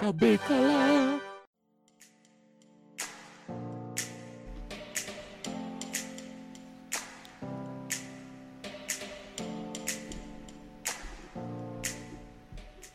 [0.00, 1.20] acabei calar.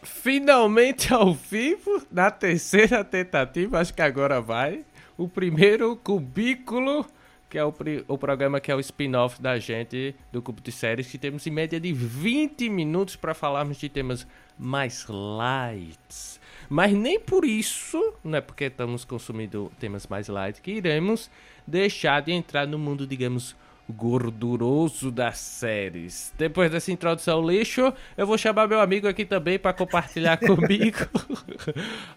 [0.03, 4.83] Finalmente ao vivo, na terceira tentativa, acho que agora vai.
[5.15, 7.05] O primeiro cubículo,
[7.47, 7.71] que é o,
[8.07, 11.51] o programa que é o spin-off da gente do Cubo de Séries, que temos em
[11.51, 14.25] média de 20 minutos para falarmos de temas
[14.57, 16.39] mais light.
[16.69, 21.29] Mas nem por isso, não é porque estamos consumindo temas mais light, que iremos
[21.65, 23.55] deixar de entrar no mundo, digamos,
[23.89, 26.33] gorduroso das séries.
[26.37, 30.97] Depois dessa introdução lixo, eu vou chamar meu amigo aqui também para compartilhar comigo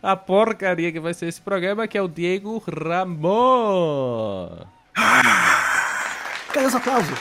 [0.02, 4.66] a porcaria que vai ser esse programa, que é o Diego Ramon.
[6.52, 7.18] Cadê os aplausos?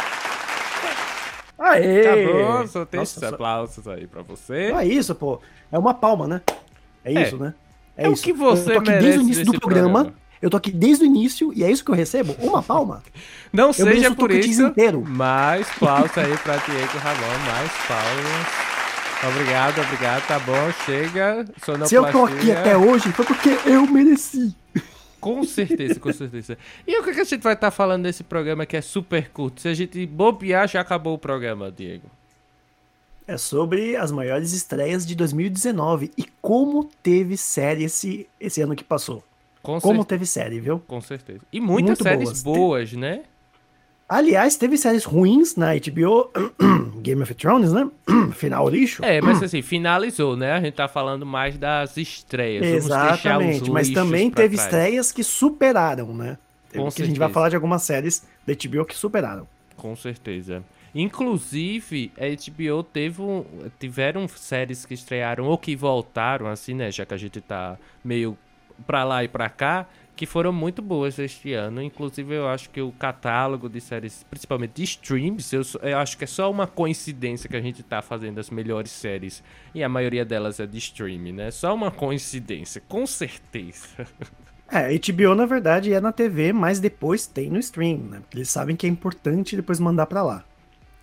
[1.59, 2.07] Aê!
[2.07, 4.71] Acabou, soltei esses aplausos aí pra você.
[4.71, 5.41] Não é isso, pô.
[5.71, 6.41] É uma palma, né?
[7.08, 7.28] É, é.
[7.28, 7.54] isso, né?
[7.96, 8.22] É, é isso.
[8.22, 9.90] o que você eu tô aqui desde o início do programa.
[9.90, 10.28] programa.
[10.40, 12.36] Eu tô aqui desde o início e é isso que eu recebo?
[12.40, 13.02] Uma palma?
[13.52, 15.04] Não eu seja por isso, inteiro.
[15.04, 18.68] mais palmas aí pra Diego Ramon, mais palmas.
[19.24, 21.44] Obrigado, obrigado, tá bom, chega.
[21.88, 24.55] Se eu tô aqui até hoje, foi porque eu mereci.
[25.20, 26.55] Com certeza, com certeza.
[26.86, 29.62] E o que a gente vai estar tá falando nesse programa que é super curto?
[29.62, 32.08] Se a gente bobear, já acabou o programa, Diego.
[33.28, 38.84] É sobre as maiores estreias de 2019 e como teve série esse, esse ano que
[38.84, 39.22] passou.
[39.62, 40.80] Com como teve série, viu?
[40.88, 41.42] Com certeza.
[41.52, 43.24] E muitas Muito séries boas, boas né?
[44.08, 46.32] Aliás, teve séries ruins na HBO,
[47.04, 47.90] Game of Thrones, né?
[48.32, 49.04] Final lixo.
[49.04, 50.54] É, mas assim, finalizou, né?
[50.54, 52.66] A gente tá falando mais das estreias.
[52.66, 54.68] Exatamente, mas também teve trás.
[54.68, 56.38] estreias que superaram, né?
[56.74, 59.46] Com que a gente vai falar de algumas séries da HBO que superaram.
[59.76, 60.64] Com certeza.
[60.93, 63.46] Inclusive, a HBO teve um,
[63.80, 66.91] tiveram séries que estrearam ou que voltaram, assim, né?
[66.91, 68.38] Já que a gente tá meio
[68.85, 69.88] pra lá e pra cá,
[70.18, 71.81] que foram muito boas este ano.
[71.81, 76.24] Inclusive, eu acho que o catálogo de séries, principalmente de streams, eu, eu, acho que
[76.24, 79.44] é só uma coincidência que a gente tá fazendo as melhores séries.
[79.74, 81.52] E a maioria delas é de streaming, né?
[81.52, 83.88] Só uma coincidência, com certeza.
[84.69, 88.19] É, HBO na verdade é na TV, mas depois tem no stream, né?
[88.19, 90.44] Porque eles sabem que é importante depois mandar para lá.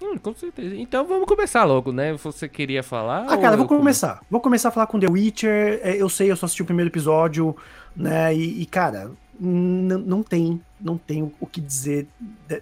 [0.04, 0.76] Hum, com certeza.
[0.76, 2.12] Então vamos começar logo, né?
[2.14, 3.24] Você queria falar?
[3.26, 4.20] Ah, cara, vou começar.
[4.30, 5.80] Vou começar a falar com The Witcher.
[5.82, 7.56] É, eu sei, eu só assisti o primeiro episódio,
[7.96, 8.34] né?
[8.34, 9.10] E, e cara,
[9.40, 12.06] não tem, não tem o que dizer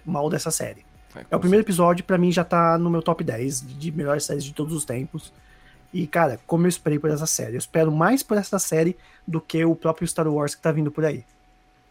[0.05, 0.85] mal dessa série.
[1.15, 4.23] É, é o primeiro episódio, para mim já tá no meu top 10 de melhores
[4.23, 5.33] séries de todos os tempos.
[5.93, 7.55] E, cara, como eu esperei por essa série.
[7.55, 10.89] Eu espero mais por essa série do que o próprio Star Wars que tá vindo
[10.89, 11.23] por aí.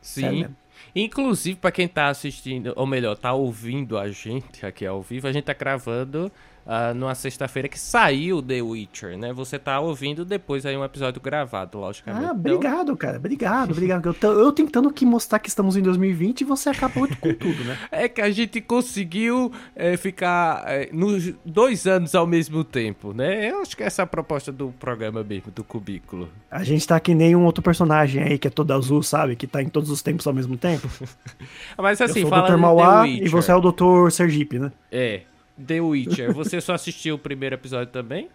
[0.00, 0.48] Sim.
[0.94, 5.32] Inclusive, para quem tá assistindo, ou melhor, tá ouvindo a gente aqui ao vivo, a
[5.32, 6.30] gente tá gravando
[6.66, 9.32] uh, numa sexta-feira que saiu The Witcher, né?
[9.32, 12.24] Você tá ouvindo depois aí um episódio gravado, logicamente.
[12.24, 12.96] Ah, então obrigado, então...
[12.96, 13.16] cara.
[13.18, 14.06] Obrigado, obrigado.
[14.06, 17.64] Eu, tô, eu tentando que mostrar que estamos em 2020 e você acabou com tudo,
[17.64, 17.78] né?
[17.90, 23.50] É que a gente conseguiu é, ficar é, nos dois anos ao mesmo tempo, né?
[23.50, 26.28] Eu acho que essa é a proposta do programa mesmo, do Cubículo.
[26.50, 29.36] A gente tá que nem um outro personagem aí que é todo azul, sabe?
[29.36, 30.88] Que tá em todos os tempos ao mesmo tempo.
[31.76, 32.56] Mas assim, eu sou o Dr.
[32.56, 34.10] Mauá e você é o Dr.
[34.10, 34.72] Sergipe, né?
[34.90, 35.22] É.
[35.62, 38.28] The Witcher, você só assistiu o primeiro episódio também?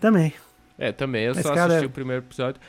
[0.00, 0.32] Também.
[0.78, 1.24] É, também.
[1.24, 1.74] Eu Mas, só cara...
[1.74, 2.60] assisti o primeiro episódio.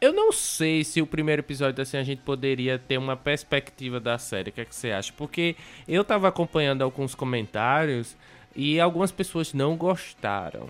[0.00, 4.18] Eu não sei se o primeiro episódio, assim, a gente poderia ter uma perspectiva da
[4.18, 4.50] série.
[4.50, 5.12] O que, é que você acha?
[5.16, 5.54] Porque
[5.86, 8.16] eu tava acompanhando alguns comentários
[8.54, 10.68] e algumas pessoas não gostaram.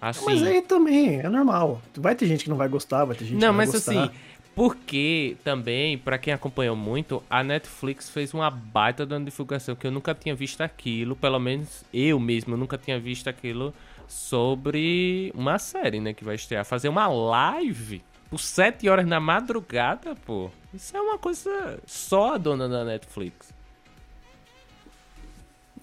[0.00, 0.24] Assim...
[0.24, 1.80] Mas aí também, é normal.
[1.96, 3.92] Vai ter gente que não vai gostar, vai ter gente não, que não vai gostar.
[3.92, 4.18] Não, mas assim,
[4.58, 9.86] porque também, para quem acompanhou muito, a Netflix fez uma baita de uma divulgação que
[9.86, 13.72] eu nunca tinha visto aquilo, pelo menos eu mesmo nunca tinha visto aquilo
[14.08, 16.64] sobre uma série, né, que vai estrear.
[16.64, 20.50] Fazer uma live por 7 horas na madrugada, pô.
[20.74, 23.54] Isso é uma coisa só a dona da Netflix.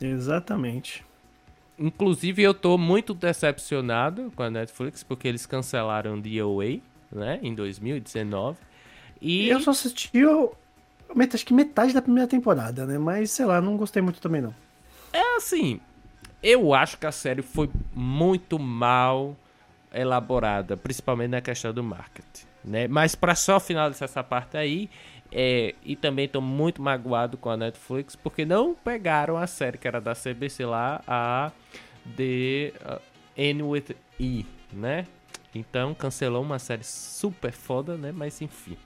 [0.02, 1.02] Exatamente.
[1.80, 6.84] Inclusive eu tô muito decepcionado com a Netflix porque eles cancelaram The Away
[7.15, 7.39] né?
[7.41, 8.57] Em 2019.
[9.21, 10.12] E eu só assisti
[11.33, 12.97] acho que metade da primeira temporada, né?
[12.97, 14.53] Mas sei lá, não gostei muito também não.
[15.13, 15.79] É assim,
[16.44, 19.35] eu acho que a série foi muito mal
[19.94, 22.88] elaborada, principalmente na questão do marketing, né?
[22.88, 24.89] Mas para só finalizar essa parte aí,
[25.31, 29.88] é, e também estou muito magoado com a Netflix porque não pegaram a série que
[29.88, 31.51] era da CBC lá, a
[32.15, 33.01] The uh,
[33.35, 35.06] N with E, né?
[35.56, 38.12] Então cancelou uma série super foda, né?
[38.13, 38.78] Mas enfim.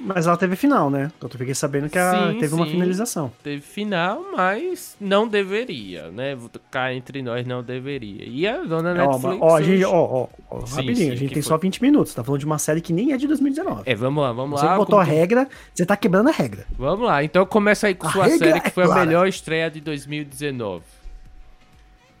[0.00, 1.10] Mas ela teve final, né?
[1.18, 2.70] Então eu fiquei sabendo que ela Sim, teve uma sim.
[2.70, 3.32] finalização.
[3.42, 6.38] Teve final, mas não deveria, né?
[6.70, 8.22] Cá entre nós não deveria.
[8.24, 9.38] E a dona É, Netflix.
[9.40, 11.48] ó, a gente, ó, ó, Sim, rapidinho, sim, a gente tem foi?
[11.48, 12.14] só 20 minutos.
[12.14, 13.82] Tá falando de uma série que nem é de 2019.
[13.86, 14.72] É, vamos lá, vamos Você lá.
[14.74, 16.64] que botou a regra, você tá quebrando a regra.
[16.78, 19.04] Vamos lá, então começa aí com A sua série é que foi a clara.
[19.04, 20.84] melhor estreia de 2019.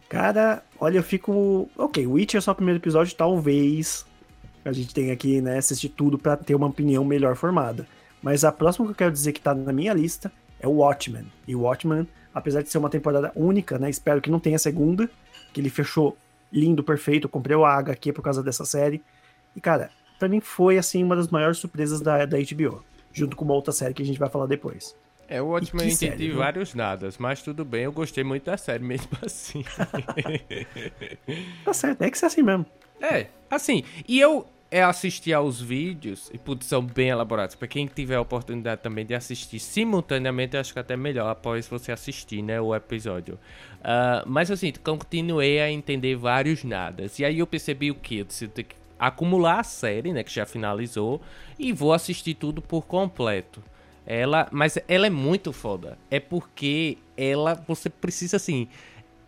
[0.08, 1.68] Cara, olha, eu fico.
[1.76, 4.06] Ok, Witcher é só o primeiro episódio, talvez
[4.64, 7.86] a gente tenha que né, assistir tudo pra ter uma opinião melhor formada.
[8.22, 11.30] Mas a próxima que eu quero dizer que tá na minha lista é o Watchmen.
[11.46, 13.88] E o Watchmen, apesar de ser uma temporada única, né?
[13.88, 15.08] Espero que não tenha segunda,
[15.52, 16.16] que ele fechou
[16.50, 17.28] lindo, perfeito.
[17.28, 19.02] Comprei o HQ por causa dessa série.
[19.54, 22.82] E, cara, pra mim foi, assim, uma das maiores surpresas da, da HBO.
[23.12, 24.94] Junto com uma outra série que a gente vai falar depois.
[25.28, 28.44] É, o Watchmen que eu entendi série, vários nadas, mas tudo bem, eu gostei muito
[28.44, 29.62] da série mesmo assim.
[31.64, 32.64] Tá certo, é que ser assim mesmo.
[33.00, 37.54] é, assim, e eu é, assisti aos vídeos, e putz, são bem elaborados.
[37.54, 41.28] Pra quem tiver a oportunidade também de assistir simultaneamente, eu acho que é até melhor
[41.30, 43.38] após você assistir, né, o episódio.
[43.82, 47.18] Ah, mas assim, continuei a entender vários nadas.
[47.18, 48.18] E aí eu percebi o que?
[48.18, 48.50] Eu disse,
[48.98, 51.20] acumular a série, né, que já finalizou,
[51.58, 53.62] e vou assistir tudo por completo.
[54.10, 55.98] Ela, mas ela é muito foda.
[56.10, 58.66] É porque ela, você precisa assim,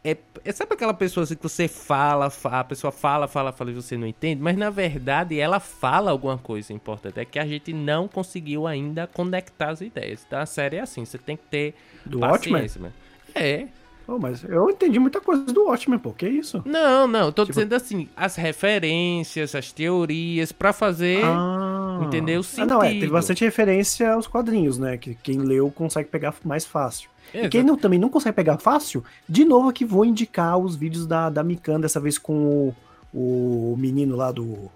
[0.03, 3.71] é, é- sabe aquela pessoa assim que você fala, fa- a pessoa fala, fala, fala
[3.71, 7.21] e você não entende, mas na verdade ela fala alguma coisa importante.
[7.21, 10.25] É que a gente não conseguiu ainda conectar as ideias.
[10.27, 11.75] Então a série é assim, você tem que ter
[12.07, 12.55] Do Watchmen?
[12.63, 12.95] paciência, mano.
[13.35, 13.67] É.
[14.07, 16.11] Pô, mas eu entendi muita coisa do Watchmen, pô.
[16.13, 16.63] Que isso?
[16.65, 21.60] Não, não, eu tô Tipo- dizendo assim, as referências, as teorias pra fazer Ah.
[22.05, 22.43] Entendeu?
[22.59, 24.97] Ah, não, é, teve bastante referência aos quadrinhos, né?
[24.97, 27.11] Que quem leu consegue pegar mais fácil.
[27.33, 27.51] E Exato.
[27.51, 31.31] quem não, também não consegue pegar fácil, de novo aqui vou indicar os vídeos da,
[31.31, 32.75] da Mikan, dessa vez com
[33.13, 34.71] o, o menino lá do.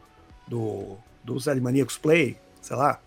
[0.46, 0.96] do.
[1.22, 3.00] dos Animaniacos Play, sei lá.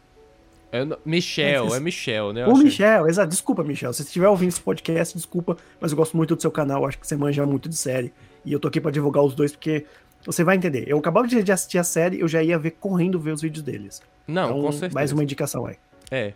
[0.70, 2.46] É Michel, É, Michel, né?
[2.46, 2.58] O.
[2.58, 3.30] Michel, exato.
[3.30, 3.94] Desculpa, Michel.
[3.94, 7.00] Se você estiver ouvindo esse podcast, desculpa, mas eu gosto muito do seu canal, acho
[7.00, 8.12] que você manja muito de série.
[8.44, 9.86] E eu tô aqui pra divulgar os dois, porque
[10.26, 10.86] você vai entender.
[10.88, 14.02] Eu acabava de assistir a série, eu já ia ver correndo ver os vídeos deles.
[14.28, 14.94] Não, então, com certeza.
[14.94, 15.76] mais uma indicação aí.
[16.12, 16.34] É.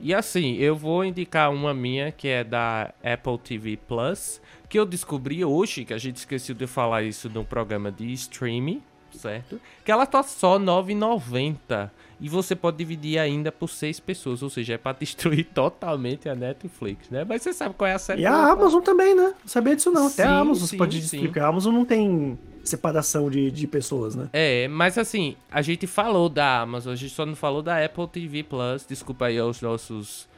[0.00, 4.86] E assim, eu vou indicar uma minha que é da Apple TV Plus, que eu
[4.86, 8.80] descobri hoje, que a gente esqueceu de falar isso no programa de streaming,
[9.12, 9.60] certo?
[9.84, 11.90] Que ela tá só R$ 9,90
[12.20, 16.34] e você pode dividir ainda por seis pessoas, ou seja, é pra destruir totalmente a
[16.34, 17.24] Netflix, né?
[17.24, 18.52] Mas você sabe qual é a série E a.
[18.52, 19.34] Amazon também, né?
[19.40, 20.06] Não sabia disso não.
[20.06, 21.00] Até Sim, a Amazon sim, você pode sim.
[21.00, 21.42] distribuir.
[21.42, 22.38] A Amazon não tem
[22.68, 24.28] separação de, de pessoas, né?
[24.32, 28.06] É, mas assim, a gente falou da Amazon, a gente só não falou da Apple
[28.08, 28.86] TV Plus.
[28.86, 30.28] Desculpa aí aos nossos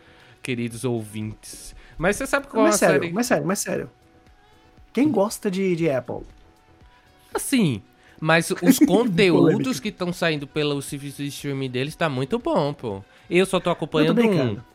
[0.42, 1.74] queridos ouvintes.
[1.98, 3.12] Mas você sabe qual é a mas sério, série?
[3.12, 3.90] mas sério, mas sério.
[4.92, 6.22] Quem gosta de, de Apple?
[7.32, 7.82] Assim,
[8.20, 13.04] mas os conteúdos que estão saindo pelo serviço de streaming deles tá muito bom, pô.
[13.28, 14.69] Eu só tô Eu tô acompanhando um.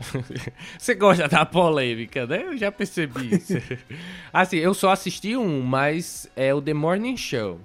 [0.78, 2.44] Você gosta da polêmica, né?
[2.46, 3.54] Eu já percebi isso.
[4.32, 7.60] assim, eu só assisti um, mas é o The Morning Show.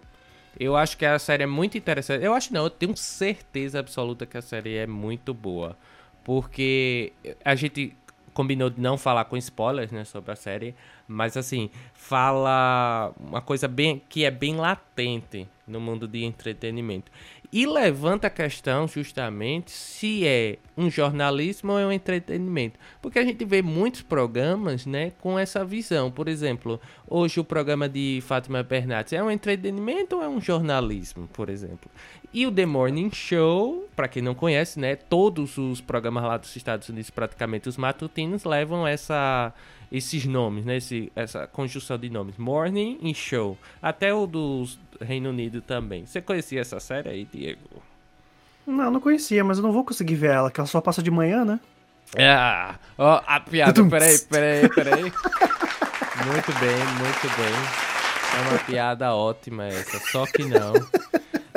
[0.60, 2.24] Eu acho que a série é muito interessante.
[2.24, 5.78] Eu acho não, eu tenho certeza absoluta que a série é muito boa.
[6.24, 7.96] Porque a gente
[8.34, 10.76] combinou de não falar com spoilers, né, sobre a série,
[11.08, 17.12] mas assim, fala uma coisa bem que é bem latente no mundo de entretenimento.
[17.52, 22.80] E levanta a questão justamente se é um jornalismo ou é um entretenimento.
[23.02, 26.12] Porque a gente vê muitos programas, né, com essa visão.
[26.12, 31.28] Por exemplo, hoje o programa de Fátima Bernardes é um entretenimento ou é um jornalismo,
[31.34, 31.90] por exemplo.
[32.34, 36.54] E o The Morning Show, para quem não conhece, né, todos os programas lá dos
[36.56, 39.54] Estados Unidos, praticamente os matutinos, levam essa
[39.92, 43.58] esses nomes, né, esse, essa conjunção de nomes, Morning e Show.
[43.82, 44.66] Até o do
[45.02, 46.06] Reino Unido também.
[46.06, 47.60] Você conhecia essa série aí, Diego?
[48.66, 51.12] Não, não conhecia, mas eu não vou conseguir ver ela, que ela só passa de
[51.12, 51.60] manhã, né?
[52.18, 55.02] Ah, ó, a piada, peraí, peraí, peraí.
[55.04, 58.40] Muito bem, muito bem.
[58.40, 60.74] É uma piada ótima essa, só que não.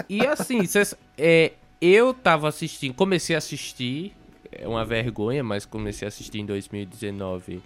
[0.09, 4.13] E assim, cês- é, eu tava assistindo, comecei a assistir,
[4.53, 7.61] é uma vergonha, mas comecei a assistir em 2019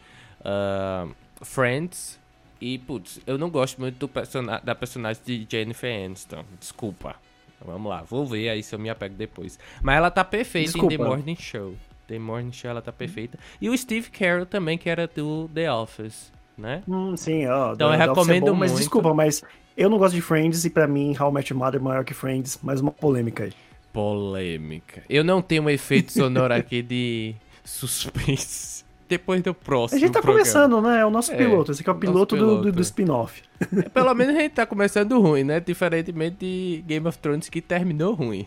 [0.44, 1.06] ah,
[1.42, 2.20] Friends.
[2.60, 6.44] E, putz, eu não gosto muito do persona da personagem de Jennifer Aniston.
[6.60, 7.16] Desculpa.
[7.64, 9.58] Vamos lá, vou ver aí se eu me apego depois.
[9.82, 10.96] Mas ela tá perfeita em Desculpa.
[10.96, 11.74] The Morning Show.
[12.08, 13.38] The Morning Show ela tá perfeita.
[13.60, 16.82] E o Steve Carell também, que era do The Office, né?
[16.88, 17.72] Hum, sim, ó.
[17.72, 18.80] Então eu The Office é recomendo bom, Mas muito.
[18.80, 19.42] desculpa, mas
[19.76, 22.04] eu não gosto de Friends e pra mim How I Met Your Mother é maior
[22.04, 22.58] que Friends.
[22.62, 23.52] Mais uma polêmica aí.
[23.92, 25.02] Polêmica.
[25.08, 27.34] Eu não tenho um efeito sonoro aqui de
[27.64, 28.81] suspense.
[29.12, 29.96] Depois do próximo.
[29.96, 30.40] A gente tá programa.
[30.44, 31.00] começando, né?
[31.00, 31.70] É o nosso É, piloto.
[31.72, 32.62] Esse aqui é o nosso piloto, do, piloto.
[32.64, 33.42] do, do spin-off.
[33.76, 35.60] É, Pelo menos a gente tá começando ruim, né?
[35.60, 38.46] Diferentemente de Game of Thrones que terminou ruim.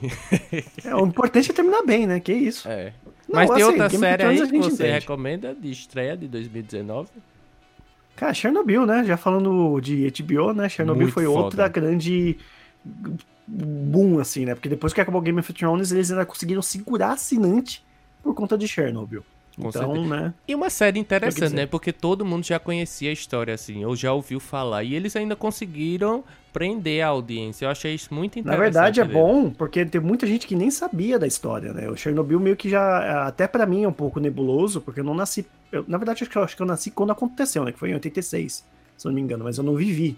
[0.83, 2.19] É, o importante é terminar bem, né?
[2.19, 2.67] Que isso.
[2.67, 2.93] É.
[3.27, 4.91] Não, Mas tem assim, outra Game série aí que você entende.
[4.99, 7.09] recomenda de estreia de 2019?
[8.15, 9.03] Cara, Chernobyl, né?
[9.03, 10.69] Já falando de HBO, né?
[10.69, 11.39] Chernobyl Muito foi foda.
[11.39, 12.37] outra grande
[13.47, 14.55] boom, assim, né?
[14.55, 17.83] Porque depois que acabou Game of Thrones, eles ainda conseguiram segurar assinante
[18.23, 19.23] por conta de Chernobyl.
[19.57, 20.15] Com então, certeza.
[20.21, 20.33] né?
[20.47, 21.65] E uma série interessante, dizer- né?
[21.65, 24.83] Porque todo mundo já conhecia a história, assim, ou já ouviu falar.
[24.83, 27.65] E eles ainda conseguiram prender a audiência.
[27.65, 28.61] Eu achei isso muito Na interessante.
[28.63, 31.89] verdade é bom, porque tem muita gente que nem sabia da história, né?
[31.89, 35.13] O Chernobyl meio que já, até pra mim, é um pouco nebuloso, porque eu não
[35.15, 35.45] nasci.
[35.71, 37.71] eu- na verdade, acho que, eu, acho que eu nasci quando aconteceu, né?
[37.71, 38.65] Que foi em 86,
[38.97, 40.17] se eu não me engano, mas eu não vivi.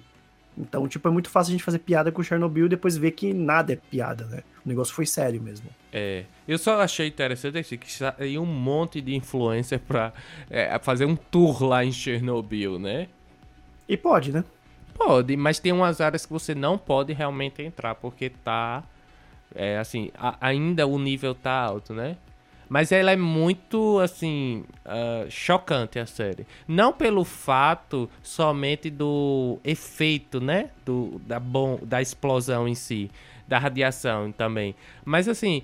[0.58, 3.32] Então, tipo, é muito fácil a gente fazer piada com Chernobyl e depois ver que
[3.34, 4.42] nada é piada, né?
[4.66, 5.70] O negócio foi sério mesmo.
[5.94, 10.12] É, eu só achei interessante assim, que saiu um monte de influencer pra
[10.50, 13.08] é, fazer um tour lá em Chernobyl, né?
[13.88, 14.44] E pode, né?
[14.96, 18.84] Pode, mas tem umas áreas que você não pode realmente entrar, porque tá.
[19.56, 22.18] É assim, a- ainda o nível tá alto, né?
[22.70, 26.46] Mas ela é muito, assim, ah, chocante a série.
[26.68, 30.70] Não pelo fato somente do efeito, né?
[30.86, 33.10] Do, da, bom, da explosão em si,
[33.48, 34.76] da radiação também.
[35.06, 35.62] Mas, assim,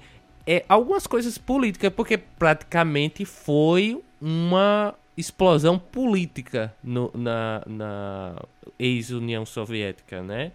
[0.48, 8.36] é, algumas coisas políticas, porque praticamente foi uma explosão política no- na, na
[8.80, 10.52] ex-União Soviética, né?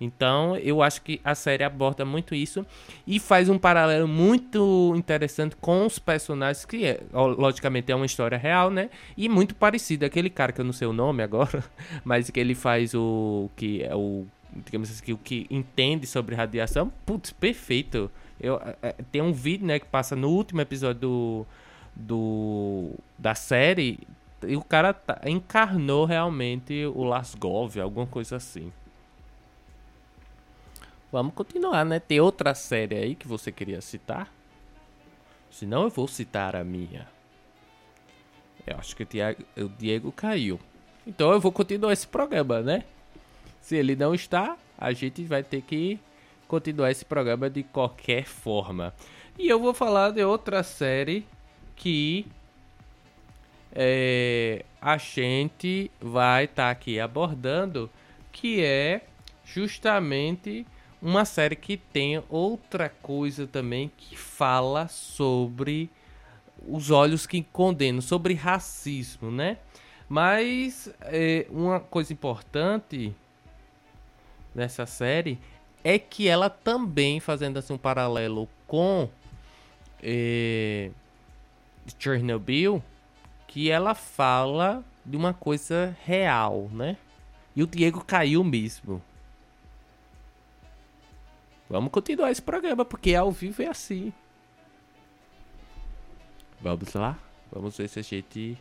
[0.00, 2.64] Então, eu acho que a série aborda muito isso
[3.06, 8.38] e faz um paralelo muito interessante com os personagens, que é, logicamente é uma história
[8.38, 8.90] real, né?
[9.16, 10.04] E muito parecido.
[10.04, 11.64] Aquele cara que eu não sei o nome agora,
[12.04, 14.24] mas que ele faz o que é o
[14.64, 18.10] digamos assim, o que entende sobre radiação, putz, perfeito.
[18.40, 21.46] Eu, é, é, tem um vídeo, né, que passa no último episódio do,
[21.94, 24.00] do da série
[24.46, 28.72] e o cara tá- encarnou realmente o Lasgov, alguma coisa assim.
[31.10, 31.98] Vamos continuar, né?
[31.98, 34.32] Tem outra série aí que você queria citar?
[35.50, 37.08] Senão eu vou citar a minha.
[38.66, 40.60] Eu acho que o Diego, o Diego caiu.
[41.06, 42.84] Então eu vou continuar esse programa, né?
[43.60, 45.98] Se ele não está, a gente vai ter que
[46.46, 48.94] continuar esse programa de qualquer forma.
[49.38, 51.26] E eu vou falar de outra série
[51.74, 52.26] que
[53.72, 57.90] é, a gente vai estar aqui abordando,
[58.30, 59.02] que é
[59.44, 60.66] justamente
[61.00, 65.90] uma série que tem outra coisa também que fala sobre
[66.66, 69.58] os olhos que condenam, sobre racismo, né?
[70.08, 73.14] Mas é, uma coisa importante
[74.54, 75.38] nessa série
[75.84, 79.08] é que ela também, fazendo assim um paralelo com
[80.02, 80.90] é,
[81.98, 82.82] Chernobyl,
[83.46, 86.96] que ela fala de uma coisa real, né?
[87.54, 89.02] E o Diego caiu mesmo.
[91.68, 94.12] Vamos continuar esse programa, porque ao vivo é assim.
[96.60, 97.18] Vamos lá?
[97.52, 98.56] Vamos ver se a gente.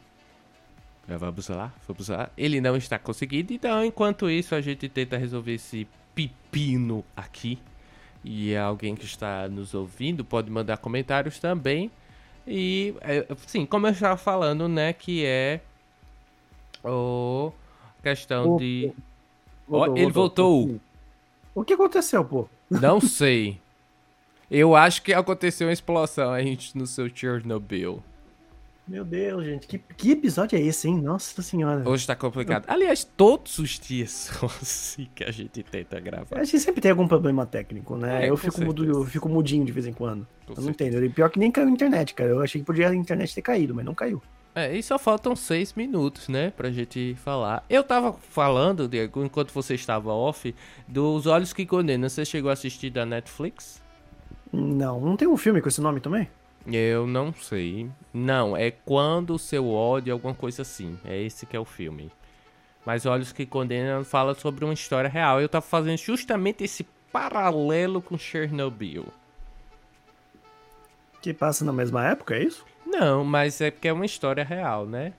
[1.07, 2.29] Vamos lá, vamos lá.
[2.37, 7.57] Ele não está conseguindo, então enquanto isso a gente tenta resolver esse pepino aqui.
[8.23, 11.89] E alguém que está nos ouvindo pode mandar comentários também.
[12.45, 15.61] E, é, sim, como eu estava falando, né, que é
[16.83, 17.51] o
[18.03, 18.91] questão O- de...
[19.67, 20.79] Voltou, Ó, ele voltou.
[21.53, 22.47] O que aconteceu, pô?
[22.69, 23.59] Não sei.
[24.50, 28.01] Eu acho que aconteceu uma explosão aí no seu Chernobyl.
[28.88, 29.67] Meu Deus, gente.
[29.67, 30.97] Que, que episódio é esse, hein?
[31.01, 31.88] Nossa senhora.
[31.88, 32.63] Hoje tá complicado.
[32.67, 36.39] Aliás, todos os dias são assim que a gente tenta gravar.
[36.39, 38.25] A gente sempre tem algum problema técnico, né?
[38.25, 40.25] É, eu, fico mudo, eu fico mudinho de vez em quando.
[40.45, 40.91] Com eu não certeza.
[40.91, 41.05] entendo.
[41.05, 42.29] E pior que nem caiu a internet, cara.
[42.29, 44.21] Eu achei que podia a internet ter caído, mas não caiu.
[44.57, 47.63] É, e só faltam seis minutos, né, pra gente falar.
[47.69, 50.55] Eu tava falando, Diego, enquanto você estava off,
[50.87, 52.09] dos Olhos que Condenam.
[52.09, 53.79] Você chegou a assistir da Netflix?
[54.51, 56.27] Não, não tem um filme com esse nome também?
[56.65, 57.87] Eu não sei.
[58.11, 60.97] Não, é Quando o Seu Ódio, alguma coisa assim.
[61.05, 62.11] É esse que é o filme.
[62.83, 65.39] Mas Olhos que Condenam fala sobre uma história real.
[65.39, 69.05] Eu tava fazendo justamente esse paralelo com Chernobyl.
[71.21, 72.65] Que passa na mesma época, é isso?
[73.00, 75.13] Não, mas é porque é uma história real, né?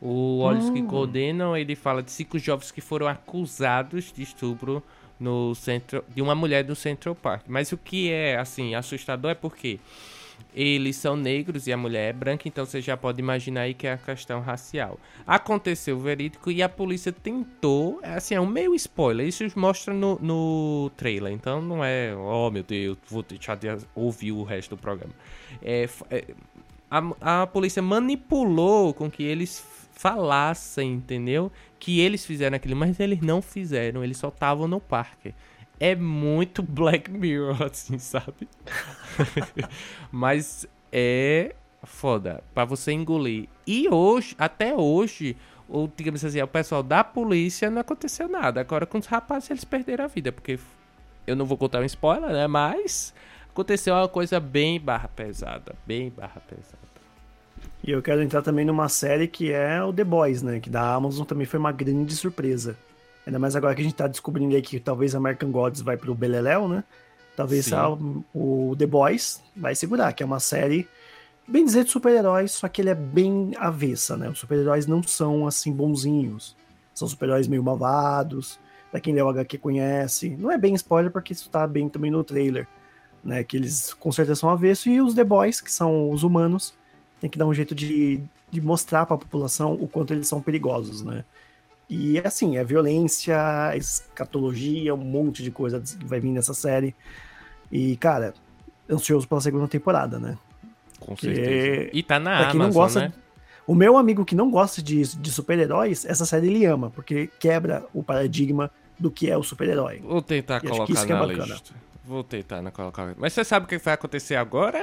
[0.00, 0.86] O Olhos que Hum.
[0.86, 4.82] Condenam, ele fala de cinco jovens que foram acusados de estupro
[5.18, 7.44] no centro de uma mulher do Central Park.
[7.48, 9.80] Mas o que é assim assustador é porque
[10.54, 13.86] eles são negros e a mulher é branca, então você já pode imaginar aí que
[13.86, 14.98] é a questão racial.
[15.26, 19.92] Aconteceu o verídico e a polícia tentou, é assim, é um meio spoiler, isso mostra
[19.92, 24.76] no, no trailer, então não é, oh meu Deus, vou deixar de ouvir o resto
[24.76, 25.12] do programa.
[25.60, 26.24] É, é,
[26.90, 31.50] a, a polícia manipulou com que eles falassem, entendeu?
[31.78, 35.34] Que eles fizeram aquilo, mas eles não fizeram, eles só estavam no parque.
[35.78, 38.48] É muito Black Mirror, assim, sabe?
[40.12, 43.48] mas é foda para você engolir.
[43.66, 45.36] E hoje, até hoje,
[45.68, 48.60] ou digamos assim, o pessoal da polícia não aconteceu nada.
[48.60, 50.58] Agora com os rapazes eles perderam a vida, porque
[51.26, 52.46] eu não vou contar um spoiler, né?
[52.46, 53.14] Mas
[53.54, 56.84] aconteceu uma coisa bem barra pesada, bem barra pesada.
[57.84, 60.58] E eu quero entrar também numa série que é o The Boys, né?
[60.58, 62.76] Que da Amazon também foi uma grande surpresa.
[63.24, 66.14] Ainda mais agora que a gente tá descobrindo aí que talvez American Gods vai pro
[66.14, 66.82] Beleléu, né?
[67.36, 67.88] Talvez a,
[68.34, 70.88] o The Boys vai segurar, que é uma série,
[71.46, 74.28] bem dizer, de super-heróis, só que ele é bem avessa, né?
[74.28, 76.56] Os super-heróis não são, assim, bonzinhos.
[76.94, 78.58] São super-heróis meio malvados,
[78.90, 80.30] pra quem leu o HQ conhece.
[80.38, 82.68] Não é bem spoiler, porque isso tá bem também no trailer,
[83.24, 83.42] né?
[83.42, 84.88] Que eles com certeza são avesso.
[84.88, 86.74] E os The Boys, que são os humanos,
[87.20, 90.40] tem que dar um jeito de, de mostrar para a população o quanto eles são
[90.40, 91.24] perigosos, né?
[91.88, 93.36] E assim, é violência,
[93.76, 96.94] escatologia, um monte de coisa que vai vir nessa série.
[97.70, 98.34] E, cara,
[98.90, 100.38] ansioso pela segunda temporada, né?
[100.98, 101.90] Com certeza.
[101.92, 103.12] E tá na Amazon, não gosta, né?
[103.66, 107.84] O meu amigo que não gosta de, de super-heróis, essa série ele ama, porque quebra
[107.94, 110.00] o paradigma do que é o super-herói.
[110.00, 111.74] Vou tentar e colocar é na é lista.
[112.06, 113.14] Vou tentar na colocar.
[113.16, 114.82] Mas você sabe o que vai acontecer agora?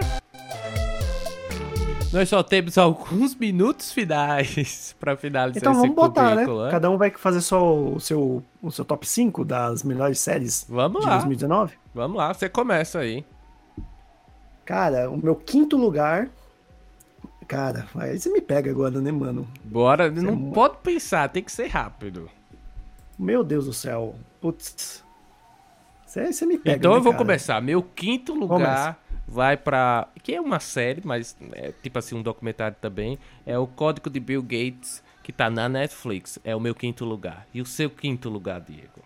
[2.11, 6.45] Nós só temos alguns minutos finais para finalizar então, esse vamos botar, né?
[6.45, 6.71] né?
[6.71, 11.01] Cada um vai fazer só o seu, o seu top 5 das melhores séries vamos
[11.01, 11.13] de lá.
[11.13, 11.73] 2019?
[11.93, 13.23] Vamos lá, você começa aí.
[14.65, 16.29] Cara, o meu quinto lugar.
[17.47, 19.47] Cara, aí você me pega agora, né, mano?
[19.63, 20.53] Bora, você não é...
[20.53, 22.29] pode pensar, tem que ser rápido.
[23.17, 24.15] Meu Deus do céu.
[24.41, 25.03] Putz.
[26.11, 26.77] Você me pega.
[26.77, 27.23] Então né, eu vou cara?
[27.23, 27.61] começar.
[27.61, 32.75] Meu quinto lugar vai para que é uma série, mas é tipo assim um documentário
[32.81, 33.17] também.
[33.45, 36.37] É o Código de Bill Gates que tá na Netflix.
[36.43, 37.47] É o meu quinto lugar.
[37.53, 39.01] E o seu quinto lugar, Diego?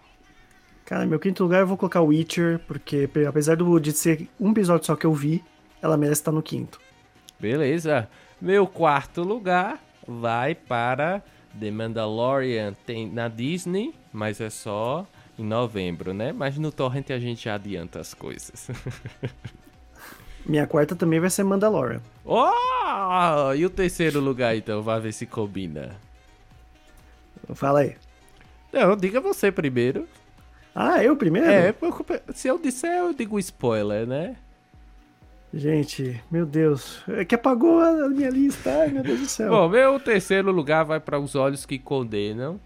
[0.83, 4.85] Cara, meu quinto lugar eu vou colocar Witcher, porque apesar do, de ser um episódio
[4.85, 5.43] só que eu vi,
[5.81, 6.79] ela merece estar no quinto.
[7.39, 8.09] Beleza.
[8.41, 11.21] Meu quarto lugar vai para
[11.59, 12.73] The Mandalorian.
[12.85, 15.05] Tem na Disney, mas é só
[15.37, 16.31] em novembro, né?
[16.31, 18.69] Mas no Torrent a gente já adianta as coisas.
[20.45, 22.01] Minha quarta também vai ser Mandalorian.
[22.23, 23.53] Oh!
[23.55, 24.81] E o terceiro lugar, então?
[24.81, 25.95] Vai ver se combina.
[27.53, 27.95] Fala aí.
[28.71, 30.07] Não, diga você primeiro.
[30.73, 31.47] Ah, eu primeiro?
[31.47, 31.73] É,
[32.33, 34.35] se eu disser, eu digo spoiler, né?
[35.53, 37.01] Gente, meu Deus.
[37.07, 38.69] É que apagou a minha lista.
[38.69, 39.49] Ai, meu Deus do céu.
[39.49, 42.59] Bom, meu terceiro lugar vai para Os Olhos que Condenam.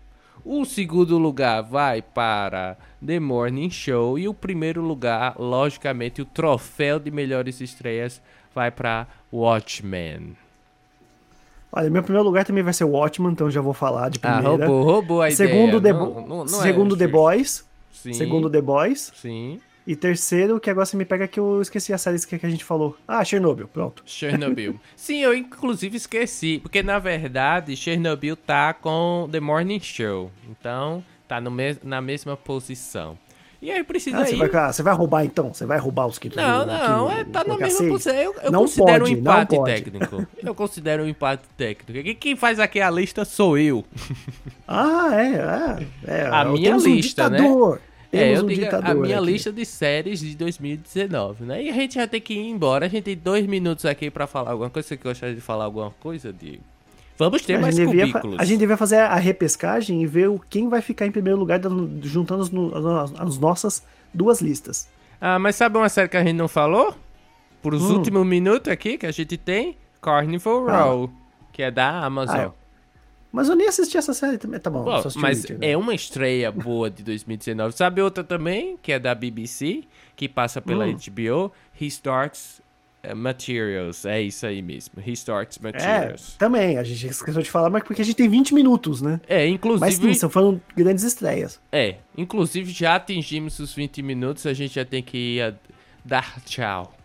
[0.44, 4.18] O segundo lugar vai para The Morning Show.
[4.18, 8.22] E o primeiro lugar, logicamente, o troféu de melhores estreias
[8.54, 10.36] vai para Watchmen.
[11.72, 14.66] Olha, meu primeiro lugar também vai ser Watchmen, então já vou falar de ah, primeira.
[14.66, 15.94] Ah, roubou, roubou a segundo ideia.
[15.94, 17.66] The, não, não, não segundo é The Boys.
[17.92, 18.14] Sim.
[18.14, 19.12] Segundo The Boys.
[19.16, 19.60] Sim.
[19.90, 22.64] E terceiro, que agora você me pega que eu esqueci a série que a gente
[22.64, 22.96] falou.
[23.08, 24.04] Ah, Chernobyl, pronto.
[24.06, 24.80] Chernobyl.
[24.96, 30.30] Sim, eu inclusive esqueci, porque na verdade Chernobyl tá com The Morning Show.
[30.48, 33.18] Então, tá no me na mesma posição.
[33.60, 34.38] E aí precisa ah, ir...
[34.38, 35.52] Você vai, você vai roubar então?
[35.52, 38.14] Você vai roubar os que Não, não, é, tá na mesma posição.
[38.14, 40.28] Eu, eu não considero pode, um empate técnico.
[40.38, 42.20] Eu considero um empate técnico.
[42.20, 43.84] Quem faz aqui a lista sou eu.
[44.68, 46.20] Ah, é, é.
[46.20, 47.80] é a minha lista, um né?
[48.12, 49.26] É, eu um digo a minha aqui.
[49.26, 51.64] lista de séries de 2019, né?
[51.64, 52.88] E a gente já tem que ir embora.
[52.88, 54.88] A gente tem dois minutos aqui para falar alguma coisa.
[54.88, 56.64] Você gostaria de falar alguma coisa, Diego?
[57.18, 58.40] Vamos ter a mais cubículos.
[58.40, 61.60] a gente devia fazer a repescagem e ver quem vai ficar em primeiro lugar,
[62.02, 64.90] juntando as, as nossas duas listas.
[65.20, 66.96] Ah, mas sabe uma série que a gente não falou?
[67.62, 67.98] Por os hum.
[67.98, 69.76] últimos minutos aqui que a gente tem?
[70.02, 70.82] Carnival ah.
[70.84, 71.12] Row,
[71.52, 72.38] que é da Amazon.
[72.38, 72.52] Ah,
[73.32, 74.60] mas eu nem assisti essa série também.
[74.60, 75.58] Tá bom, bom mas né?
[75.62, 77.76] é uma estreia boa de 2019.
[77.76, 79.84] Sabe outra também, que é da BBC,
[80.16, 80.96] que passa pela hum.
[80.96, 81.52] HBO?
[81.80, 82.62] He Starts
[83.04, 84.06] eh, Materials.
[84.06, 84.96] É isso aí mesmo.
[85.06, 86.36] He Starts Materials.
[86.36, 86.78] É, também.
[86.78, 89.22] A gente esqueceu de falar, mas porque a gente tem 20 minutos, né?
[89.28, 89.82] É, inclusive...
[89.82, 91.60] Mas sim, são falando grandes estreias.
[91.72, 95.56] É, inclusive já atingimos os 20 minutos, a gente já tem que ir
[96.04, 96.99] dar tchau.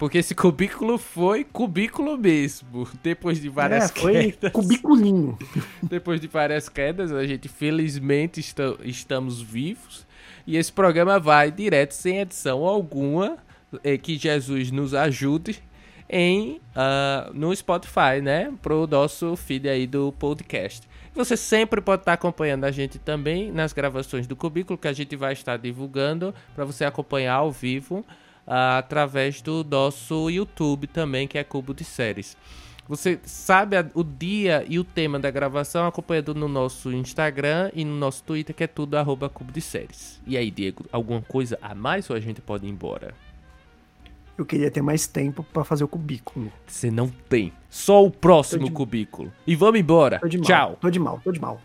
[0.00, 2.88] Porque esse cubículo foi cubículo mesmo.
[3.02, 4.50] Depois de várias é, foi quedas.
[4.50, 5.38] Cubiculinho.
[5.82, 10.06] Depois de várias quedas, a gente felizmente está, estamos vivos.
[10.46, 13.36] E esse programa vai direto, sem edição alguma.
[13.84, 15.62] É, que Jesus nos ajude
[16.08, 18.50] em uh, no Spotify, né?
[18.62, 20.88] Pro nosso feed aí do podcast.
[21.14, 25.14] Você sempre pode estar acompanhando a gente também nas gravações do Cubículo, que a gente
[25.14, 28.02] vai estar divulgando para você acompanhar ao vivo
[28.50, 32.36] através do nosso YouTube também, que é Cubo de Séries.
[32.88, 37.94] Você sabe o dia e o tema da gravação acompanhando no nosso Instagram e no
[37.94, 40.20] nosso Twitter, que é tudo arroba Cubo de Séries.
[40.26, 43.14] E aí, Diego, alguma coisa a mais ou a gente pode ir embora?
[44.36, 46.50] Eu queria ter mais tempo para fazer o cubículo.
[46.66, 47.52] Você não tem.
[47.68, 49.30] Só o próximo cubículo.
[49.46, 50.18] E vamos embora.
[50.18, 50.78] Tô de mal, Tchau.
[50.80, 51.60] Tô de mal, tô de mal.